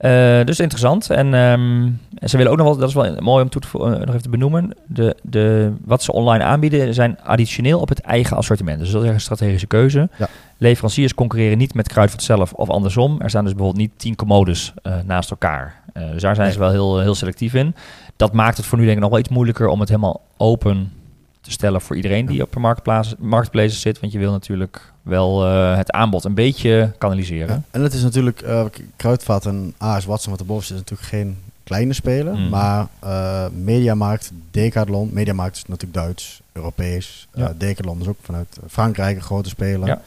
[0.01, 1.11] Uh, dus interessant.
[1.11, 3.69] En, um, en ze willen ook nog wel, dat is wel mooi om toe te,
[3.75, 4.75] uh, nog even te benoemen.
[4.87, 8.79] De, de, wat ze online aanbieden zijn additioneel op het eigen assortiment.
[8.79, 10.09] Dus dat is een strategische keuze.
[10.19, 10.29] Ja.
[10.59, 13.21] Leveranciers concurreren niet met Kruidvat zelf of andersom.
[13.21, 15.81] Er staan dus bijvoorbeeld niet tien commodes uh, naast elkaar.
[15.93, 16.53] dus daar zijn nee.
[16.53, 17.75] ze wel heel, heel selectief in.
[18.17, 20.93] Dat maakt het voor nu denk ik nog wel iets moeilijker om het helemaal open
[21.41, 24.01] te stellen voor iedereen die op marketplace, marketplaces zit.
[24.01, 27.55] Want je wil natuurlijk wel uh, het aanbod een beetje kanaliseren.
[27.55, 27.63] Ja.
[27.71, 28.65] En het is natuurlijk, uh,
[28.97, 32.35] Kruidvat en AS Watson wat erboven zit, natuurlijk geen kleine speler.
[32.35, 32.49] Mm.
[32.49, 37.29] Maar uh, Mediamarkt, Decathlon, Mediamarkt is natuurlijk Duits, Europees.
[37.35, 37.53] Ja.
[37.57, 39.87] Decathlon is ook vanuit Frankrijk een grote speler.
[39.87, 40.01] Ja.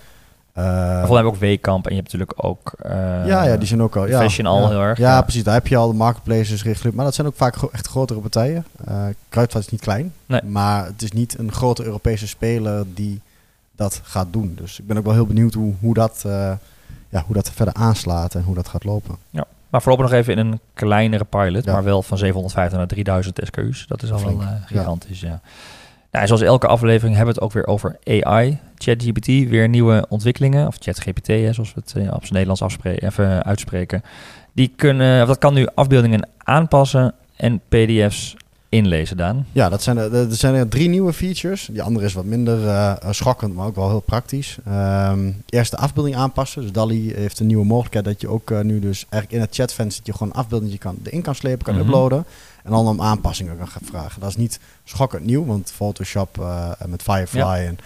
[0.58, 2.92] Uh, Volgens mij ook Weekamp en je hebt natuurlijk ook uh,
[3.26, 4.70] ja, ja, die zijn ook al ja, Fashion al ja.
[4.70, 4.98] heel erg.
[4.98, 5.44] Ja, ja, precies.
[5.44, 8.20] Daar heb je al de marketplaces richting, maar dat zijn ook vaak gro echt grotere
[8.20, 8.66] partijen.
[8.90, 10.42] Uh, Kruidvat is niet klein, nee.
[10.44, 13.22] maar het is niet een grote Europese speler die
[13.78, 14.54] dat gaat doen.
[14.56, 16.52] Dus ik ben ook wel heel benieuwd hoe, hoe, dat, uh,
[17.10, 19.16] ja, hoe dat verder aanslaat en hoe dat gaat lopen.
[19.30, 19.46] Ja.
[19.70, 21.74] Maar voorlopig nog even in een kleinere pilot, ja.
[21.74, 23.88] maar wel van 750 naar 3000 SKU's.
[23.88, 25.28] Dat is al wel uh, gigantisch, ja.
[25.28, 25.42] ja.
[26.12, 28.60] Ja, zoals elke aflevering hebben we het ook weer over AI.
[28.78, 30.68] ChatGPT, weer nieuwe ontwikkelingen.
[30.68, 34.04] Of ChatGPT, hè, zoals we het eh, op zijn Nederlands afspreken, even uitspreken.
[34.54, 38.36] Die kunnen, dat kan nu afbeeldingen aanpassen en PDF's
[38.69, 39.45] inlezen, Daan.
[39.51, 41.69] Ja, dat zijn er, er zijn er drie nieuwe features.
[41.71, 44.58] Die andere is wat minder uh, schokkend, maar ook wel heel praktisch.
[44.67, 46.62] Um, eerst de afbeelding aanpassen.
[46.62, 49.56] Dus DALI heeft een nieuwe mogelijkheid dat je ook uh, nu dus eigenlijk in het
[49.56, 51.89] chatvenster gewoon een afbeelding kan, erin kan slepen, kan mm -hmm.
[51.89, 52.25] uploaden.
[52.63, 54.19] En dan om aanpassingen kan gaan vragen.
[54.19, 57.58] Dat is niet schokkend nieuw, want Photoshop uh, met Firefly ja.
[57.58, 57.77] en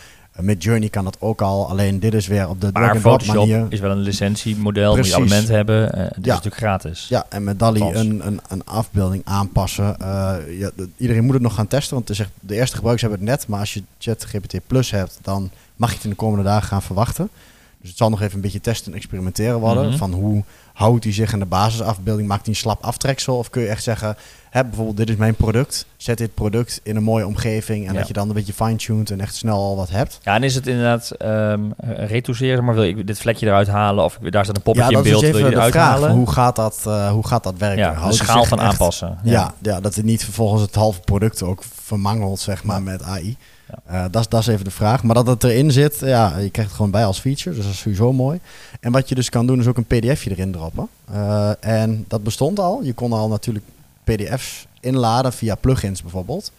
[0.42, 1.70] met Journey kan dat ook al.
[1.70, 3.66] Alleen dit is weer op de maar Photoshop manier.
[3.70, 4.96] is wel een licentiemodel.
[4.96, 5.84] Moet je abonnement hebben.
[5.84, 6.08] Uh, dit ja.
[6.22, 7.06] is natuurlijk gratis.
[7.10, 9.96] Ja, en met DALI een, een, een, afbeelding aanpassen.
[10.02, 11.96] Uh, ja, de, iedereen moet het nog gaan testen.
[11.96, 13.48] Want het is echt, de eerste gebruikers hebben het net.
[13.48, 16.82] Maar als je ChatGPT Plus hebt, dan mag je het in de komende dagen gaan
[16.82, 17.30] verwachten.
[17.82, 19.84] Dus het zal nog even een beetje testen en experimenteren worden.
[19.84, 19.98] Mm -hmm.
[19.98, 22.28] Van hoe houdt hij zich in de basisafbeelding?
[22.28, 23.38] Maakt hij een slap aftreksel?
[23.38, 24.16] Of kun je echt zeggen,
[24.50, 25.86] hè, bijvoorbeeld dit is mijn product.
[25.98, 27.88] Zet dit product in een mooie omgeving.
[27.88, 28.00] En ja.
[28.00, 30.20] dat je dan een beetje fine-tuned en echt snel al wat hebt.
[30.24, 34.04] Ja, en is het inderdaad um, retoucheren, maar wil ik dit vlekje eruit halen?
[34.04, 36.12] Of daar staat een poppetje ja, in beeld, is wil je eruit vraag, halen?
[36.12, 37.78] Hoe gaat dat, uh, hoe gaat dat werken?
[37.78, 39.18] Ja, de schaal van echt, aanpassen.
[39.24, 39.32] Ja.
[39.32, 39.54] ja.
[39.62, 43.38] Ja, dat het niet vervolgens het halve product ook vermangelt, zeg maar, met AI.
[43.92, 45.04] Uh, dat, dat is even de vraag.
[45.04, 47.56] Maar dat het erin zit, ja, je krijgt het gewoon bij als feature.
[47.56, 48.40] Dus dat is sowieso mooi.
[48.80, 50.88] En wat je dus kan doen, is ook een pdfje erin droppen.
[51.12, 52.82] Uh, en dat bestond al.
[52.84, 53.66] Je kon al natuurlijk
[54.04, 56.52] pdf's inladen via plugins bijvoorbeeld.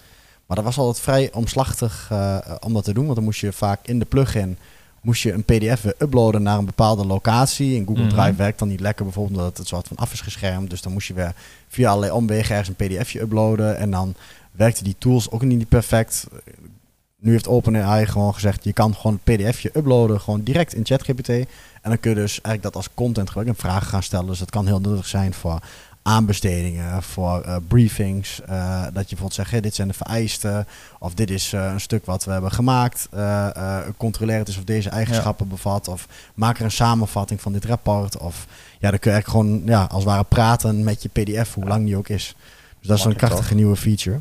[0.46, 3.04] Maar dat was altijd vrij omslachtig uh, om dat te doen.
[3.04, 4.58] Want dan moest je vaak in de plugin
[5.00, 7.74] moest je een pdf weer uploaden naar een bepaalde locatie.
[7.74, 8.36] In Google Drive mm -hmm.
[8.36, 10.70] werkt dan niet lekker bijvoorbeeld omdat het soort van af is geschermd.
[10.70, 11.34] Dus dan moest je weer
[11.68, 13.76] via allerlei omwegen ergens een pdfje uploaden.
[13.76, 14.14] En dan
[14.52, 16.26] werkten die tools ook niet perfect.
[17.22, 21.28] Nu heeft OpenAI gewoon gezegd, je kan gewoon een pdfje uploaden, gewoon direct in ChatGPT.
[21.28, 21.46] En
[21.82, 24.26] dan kun je dus eigenlijk dat als content gebruiken en vragen gaan stellen.
[24.26, 25.58] Dus dat kan heel nuttig zijn voor
[26.02, 28.40] aanbestedingen, voor uh, briefings.
[28.40, 30.66] Uh, dat je bijvoorbeeld zegt, hey, dit zijn de vereisten.
[30.98, 33.08] Of dit is uh, een stuk wat we hebben gemaakt.
[33.96, 35.52] controleer het eens of deze eigenschappen ja.
[35.52, 35.88] bevat.
[35.88, 38.18] Of maak er een samenvatting van dit rapport.
[38.18, 38.46] Of
[38.78, 41.64] ja, dan kun je eigenlijk gewoon ja, als het ware praten met je pdf, hoe
[41.64, 42.36] lang die ook is.
[42.78, 44.20] Dus dat is een krachtige nieuwe feature.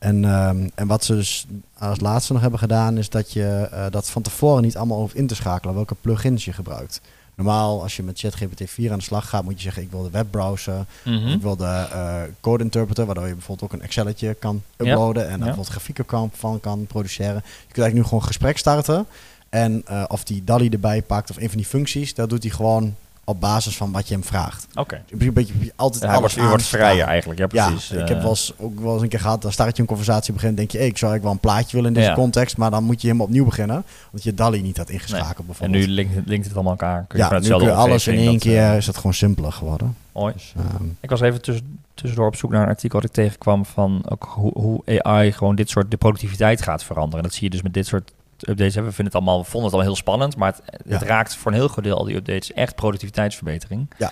[0.00, 1.46] En, um, en wat ze dus
[1.78, 5.14] als laatste nog hebben gedaan, is dat je uh, dat van tevoren niet allemaal hoeft
[5.14, 7.00] in te schakelen, welke plugins je gebruikt.
[7.34, 10.02] Normaal, als je met ChatGPT 4 aan de slag gaat, moet je zeggen: ik wil
[10.02, 11.32] de webbrowser, mm -hmm.
[11.32, 15.28] ik wil de uh, code interpreter, waardoor je bijvoorbeeld ook een Excelletje kan uploaden ja.
[15.28, 15.38] en ja.
[15.38, 17.34] bijvoorbeeld grafieken kan, van kan produceren.
[17.34, 19.06] Je kunt eigenlijk nu gewoon een gesprek starten.
[19.48, 22.52] En uh, of die DALI erbij pakt of een van die functies, dat doet hij
[22.52, 22.94] gewoon
[23.30, 24.66] op basis van wat je hem vraagt.
[24.70, 24.80] Oké.
[24.80, 25.02] Okay.
[25.18, 27.38] Een beetje altijd ja, alles je wordt vrijer eigenlijk.
[27.40, 27.88] Ja, precies.
[27.88, 29.88] Ja, ik heb wel eens, ook wel eens een keer gehad, dan start je een
[29.88, 32.14] conversatie begint, denk je, hey, ik zou eigenlijk wel een plaatje willen in deze ja.
[32.14, 35.46] context, maar dan moet je hem opnieuw beginnen, omdat je DALI niet had ingeschakeld nee.
[35.46, 35.82] bijvoorbeeld.
[35.82, 37.04] En nu linkt, linkt het allemaal elkaar.
[37.08, 39.14] Kun je ja, nu kun je alles in één dat, keer, uh, is het gewoon
[39.14, 39.96] simpeler geworden.
[40.12, 40.32] Mooi.
[40.32, 43.64] Dus, um, ik was even tussen, tussendoor op zoek naar een artikel dat ik tegenkwam
[43.64, 47.18] van ook hoe, hoe AI gewoon dit soort de productiviteit gaat veranderen.
[47.18, 48.12] En dat zie je dus met dit soort
[48.48, 48.90] updates hebben.
[48.90, 51.06] We vinden het allemaal, we vonden het al heel spannend, maar het, het ja.
[51.06, 53.90] raakt voor een heel groot deel al die updates echt productiviteitsverbetering.
[53.98, 54.10] Ja.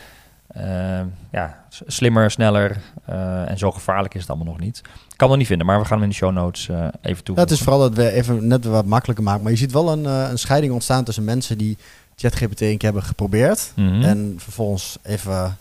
[0.57, 1.01] Uh,
[1.33, 2.77] ja, slimmer, sneller
[3.11, 4.79] uh, en zo gevaarlijk is het allemaal nog niet.
[5.09, 7.25] Ik kan het niet vinden, maar we gaan hem in de show notes uh, even
[7.25, 7.35] toe.
[7.35, 9.43] Ja, het is vooral dat we even net wat makkelijker maken.
[9.43, 11.77] Maar je ziet wel een, een scheiding ontstaan tussen mensen die
[12.17, 13.87] ChatGPT een keer hebben geprobeerd Mhm.
[13.87, 14.03] mm -hmm.
[14.03, 15.59] en vervolgens even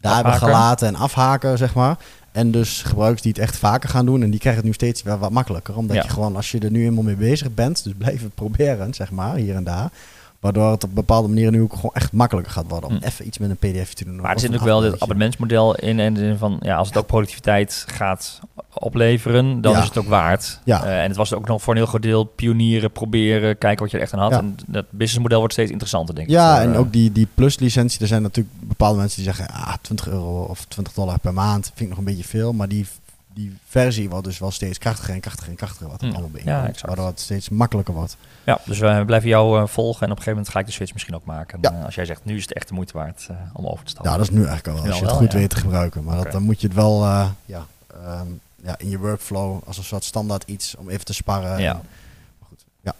[0.00, 1.96] daar hebben gelaten en afhaken, zeg maar.
[2.32, 4.22] En dus gebruikers die het echt vaker gaan doen.
[4.22, 5.76] En die krijgen het nu steeds wel wat makkelijker.
[5.76, 6.02] Omdat ja.
[6.02, 7.84] je gewoon, als je er nu eenmaal mee bezig bent.
[7.84, 9.90] Dus blijven proberen, zeg maar, hier en daar.
[10.40, 12.88] Waardoor het op bepaalde manieren nu ook gewoon echt makkelijker gaat worden.
[12.90, 13.04] Om hm.
[13.04, 14.20] even iets met een pdf te doen.
[14.20, 16.00] Maar er zit ook wel dit abonnementsmodel in.
[16.00, 18.40] En de zin van, ja, als het ook productiviteit gaat
[18.72, 19.78] opleveren, dan Ja.
[19.78, 20.60] is het ook waard.
[20.64, 20.84] Ja.
[20.84, 23.90] Uh, en het was ook nog voor een heel groot deel pionieren, proberen, kijken wat
[23.90, 24.30] je er echt aan had.
[24.30, 24.38] Ja.
[24.38, 26.32] En dat businessmodel wordt steeds interessanter, denk ik.
[26.32, 28.00] Ja, voor, en eh, ook die, die plus-licentie.
[28.00, 29.54] Er zijn natuurlijk bepaalde mensen die zeggen...
[29.54, 32.52] Ah, 20 euro of 20 dollar per maand vind ik nog een beetje veel.
[32.52, 32.86] Maar die,
[33.34, 35.88] die versie wordt dus wel steeds krachtiger en krachtiger en krachtiger.
[35.88, 36.12] Wat er Hm.
[36.12, 36.86] allemaal bij Ja, exact.
[36.86, 38.16] Waardoor het steeds makkelijker wordt.
[38.44, 40.06] Ja, dus we blijven jou eh, volgen.
[40.06, 41.58] En op een gegeven moment ga ik de switch misschien ook maken.
[41.62, 41.72] Ja.
[41.72, 43.90] Eh, als jij zegt, nu is het echt de moeite waard eh, om over te
[43.90, 44.12] stappen.
[44.12, 45.38] Ja, dat is nu eigenlijk al Als al je het goed ja.
[45.38, 46.04] weet te gebruiken.
[46.04, 47.66] Maar dat, dan moet je het wel ja,
[48.04, 48.26] ehm,
[48.62, 51.60] ja, in je workflow als een soort standaard iets om even te sparren.
[51.60, 51.70] Ja.
[51.70, 51.80] En-
[52.38, 52.64] maar goed.
[52.80, 52.94] Ja.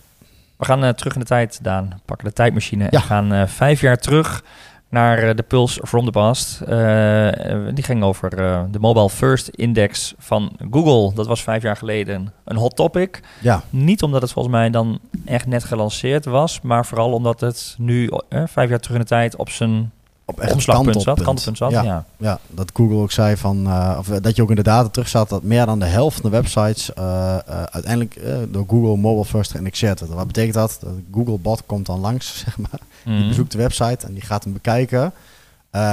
[0.57, 2.01] We gaan terug in de tijd, Daan.
[2.05, 2.91] Pakken de tijdmachine Ja.
[2.91, 4.43] en gaan vijf jaar terug
[4.91, 6.61] naar eh, de Pulse from the Past.
[6.61, 8.31] Eh, eh, die ging over
[8.71, 11.15] de Mobile First Index van Google.
[11.15, 13.21] Dat was vijf jaar geleden een hot topic.
[13.41, 17.75] ja, Niet omdat het volgens mij dan echt net gelanceerd was, maar vooral omdat het
[17.79, 19.93] nu vijf jaar terug in de tijd op zijn
[20.31, 21.23] op echt zat, kantelpunt.
[21.23, 21.71] kantelpunt zat.
[21.71, 21.83] Ja.
[21.83, 22.05] Ja.
[22.17, 25.09] Ja, dat Google ook zei van, eh, of dat je ook in de data terug
[25.09, 29.25] zat dat meer dan de helft van de websites eh, eh, uiteindelijk door Google Mobile
[29.25, 30.13] First geïndexeerd werd.
[30.13, 30.79] Wat betekent dat?
[30.81, 32.81] Dat Google bot komt dan langs, zeg maar.
[33.05, 33.29] Die Mhm.
[33.29, 35.13] bezoekt de website en die gaat hem bekijken.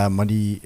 [0.10, 0.62] Maar die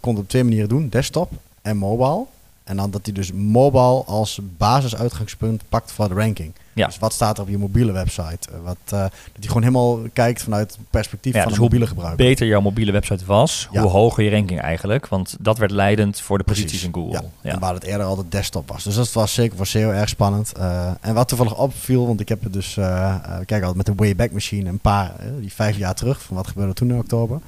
[0.00, 1.30] kon het op twee manieren doen, desktop
[1.62, 2.24] en mobile.
[2.66, 6.52] En dan dat hij dus mobile als basisuitgangspunt pakt voor de ranking.
[6.72, 6.86] Ja.
[6.86, 8.50] Dus wat staat er op je mobiele website?
[8.52, 11.60] Eh, wat, eh, dat hij gewoon helemaal kijkt vanuit het perspectief Ja, van dus de
[11.62, 12.26] hoe mobiele gebruiker.
[12.26, 13.80] beter jouw mobiele website was, Ja.
[13.82, 15.06] hoe hoger je ranking eigenlijk.
[15.08, 17.28] Want dat werd leidend voor de posities Precies, in Google.
[17.42, 17.52] Ja.
[17.52, 18.84] En waar het eerder altijd desktop was.
[18.84, 20.52] Dus dat was zeker voor SEO erg spannend.
[20.52, 23.94] Eh, en wat toevallig opviel, want ik heb het dus, we kijken altijd met de
[24.04, 27.40] Wayback Machine een paar, die vijf jaar terug, van wat gebeurde toen in oktober.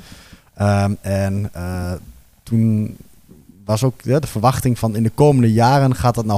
[0.55, 1.51] Ehm, en
[2.43, 2.97] toen
[3.69, 6.37] was ook ja, de verwachting van in de komende jaren gaat dat naar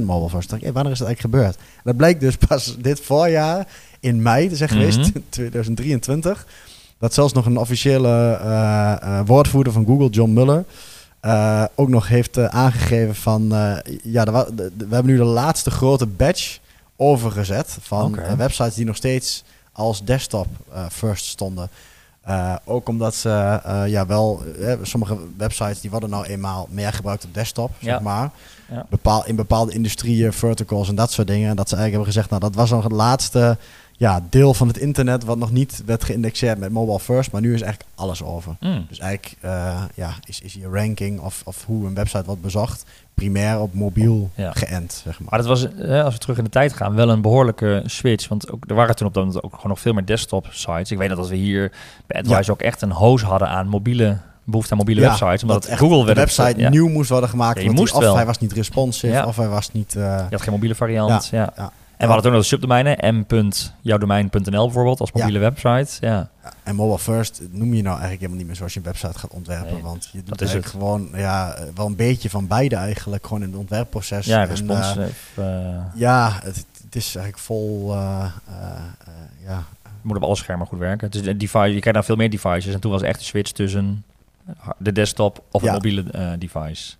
[0.00, 0.50] 100% mobile first.
[0.50, 1.56] Dacht hey, wanneer is dat eigenlijk gebeurd?
[1.56, 3.66] En dat bleek dus pas dit voorjaar
[4.00, 5.18] in mei te zijn geweest, Mhm.
[5.28, 6.46] 2023.
[6.98, 8.08] Dat zelfs nog een officiële
[8.42, 10.64] eh, eh, woordvoerder van Google, John Muller,
[11.20, 13.48] eh, ook nog heeft aangegeven van...
[14.02, 16.58] ja, wa- de- de- we hebben nu de laatste grote batch
[16.96, 20.46] overgezet van websites die nog steeds als desktop
[20.90, 21.68] first stonden.
[22.26, 26.92] Eh, ook omdat ze eh, ja wel, eh, sommige websites die worden nou eenmaal meer
[26.92, 27.90] gebruikt op desktop, Ja.
[27.92, 28.30] zeg maar.
[28.70, 28.86] Ja.
[28.88, 31.50] Bepaal, in bepaalde industrieën, verticals en dat soort dingen.
[31.50, 33.56] En dat ze eigenlijk hebben gezegd, nou dat was nog het laatste
[33.98, 37.32] ja, deel van het internet wat nog niet werd geïndexeerd met mobile first.
[37.32, 38.56] Maar nu is eigenlijk alles over.
[38.60, 38.86] Mm.
[38.88, 42.84] Dus eigenlijk eh, ja, is, is je ranking of, of hoe een website wordt bezocht
[43.14, 44.52] primair op mobiel Ja.
[44.52, 45.28] geënt, zeg maar.
[45.30, 48.28] Maar dat was, eh, als we terug in de tijd gaan, wel een behoorlijke switch.
[48.28, 50.90] Want ook, er waren toen op dat moment ook gewoon nog veel meer desktop sites.
[50.90, 51.72] Ik weet dat als we hier
[52.06, 55.42] bij AdWise ook echt een hoos hadden aan mobiele behoefte aan mobiele Ja, websites.
[55.42, 56.68] Omdat Google de website ja.
[56.68, 57.58] nieuw moest worden gemaakt.
[57.58, 58.16] Ja, je moest of wel.
[58.16, 59.96] hij was niet responsive, of hij was niet...
[59.96, 61.26] eh, Je had geen mobiele variant.
[61.26, 61.52] Ja,
[61.98, 66.06] we hadden toen nog de subdomeinen, m.jouwdomein.nl bijvoorbeeld, als mobiele website.
[66.06, 66.28] Ja.
[66.42, 69.18] Ja, En mobile first noem je nou eigenlijk helemaal niet meer zoals je een website
[69.18, 69.72] gaat ontwerpen.
[69.72, 73.26] Nee, want je doet eigenlijk gewoon ja, wel een beetje van beide eigenlijk.
[73.26, 74.26] Gewoon in het ontwerpproces.
[74.26, 75.10] Ja, En, responsive.
[75.34, 77.92] eh, eh, ja, het, het is eigenlijk vol...
[77.94, 78.24] eh,
[79.46, 79.64] ja,
[80.02, 81.10] moet op alle schermen goed werken.
[81.10, 82.74] Dus een device, je krijgt dan veel meer devices.
[82.74, 84.04] En toen was echt de switch tussen
[84.78, 85.72] de desktop of een Ja.
[85.74, 86.94] mobiele eh, device.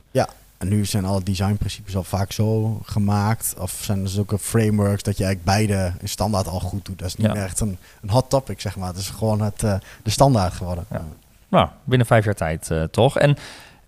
[0.58, 3.54] En nu zijn alle designprincipes al vaak zo gemaakt.
[3.58, 6.98] Of zijn er zulke frameworks dat je eigenlijk beide in standaard al goed doet.
[6.98, 7.34] Dat is niet Ja.
[7.34, 8.88] echt een, een hot topic, zeg maar.
[8.88, 10.84] Het is gewoon het, eh, de standaard geworden.
[10.90, 11.04] Ja.
[11.48, 13.18] Nou, binnen vijf jaar tijd eh, toch.
[13.18, 13.36] En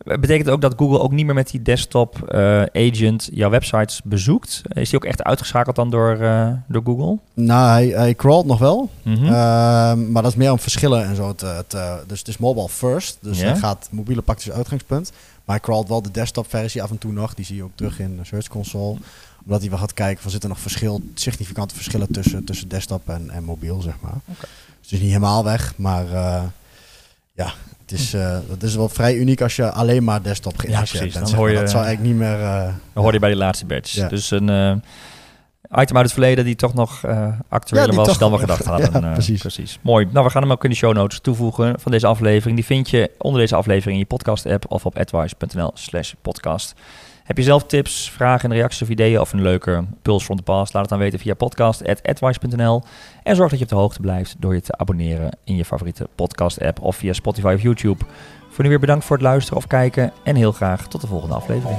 [0.05, 4.63] betekent ook dat Google ook niet meer met die desktop eh, agent jouw websites bezoekt?
[4.69, 7.19] Is die ook echt uitgeschakeld dan door, eh, door Google?
[7.35, 8.91] Nou, hij, hij crawlt nog wel.
[9.03, 9.25] Mhm.
[9.25, 11.65] Ehm, maar dat is meer om verschillen en zo te...
[11.67, 13.19] te- dus het is mobile first.
[13.21, 13.45] Dus Ja.
[13.47, 15.11] hij gaat mobiele als uitgangspunt.
[15.45, 17.35] Maar hij crawlt wel de desktop versie af en toe nog.
[17.35, 18.97] Die zie je ook terug in de Search Console.
[19.45, 23.09] Omdat hij wel gaat kijken van zitten er nog verschil, significante verschillen tussen, tussen desktop
[23.09, 24.15] en, en mobiel, zeg maar.
[24.27, 24.37] Dus
[24.83, 26.43] het is niet helemaal weg, maar eh,
[27.45, 30.99] ja, het is, eh het is wel vrij uniek als je alleen maar desktop geïnteresseerd
[31.03, 31.19] precies.
[31.19, 31.31] bent.
[31.31, 32.41] Dan hoor je- Dat zou eigenlijk niet meer...
[32.41, 33.93] eh, We hoorden je bij die laatste batch.
[33.93, 34.09] Ja.
[34.09, 34.71] Dus een eh,
[35.81, 37.05] item uit het verleden die toch nog
[37.49, 38.91] actueler Ja, was toch- dan we gedacht hadden.
[39.03, 39.79] Ja, Eh, precies.
[39.83, 40.09] Mooi.
[40.13, 42.57] Nou, we gaan hem ook in de show notes toevoegen van deze aflevering.
[42.57, 46.75] Die vind je onder deze aflevering in je podcast-app of op advice.nl slash podcast.
[47.29, 50.43] Heb je zelf tips, vragen en reacties of ideeën of een leuke puls from the
[50.43, 50.73] past?
[50.73, 52.83] Laat het dan weten via podcast.advice.nl.
[53.23, 56.09] En zorg dat je op de hoogte blijft door je te abonneren in je favoriete
[56.15, 58.05] podcast-app of via Spotify of YouTube.
[58.49, 61.35] Voor nu weer bedankt voor het luisteren of kijken en heel graag tot de volgende
[61.35, 61.79] aflevering.